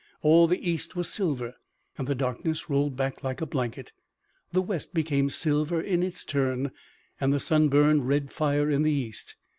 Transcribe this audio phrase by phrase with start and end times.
[0.23, 1.53] All the east was silver,
[1.95, 3.91] and the darkness rolled back like a blanket.
[4.51, 6.71] The west became silver in its turn,
[7.19, 9.35] and the sun burned red fire in the east.